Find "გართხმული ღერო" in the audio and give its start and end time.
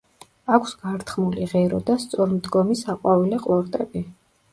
0.85-1.81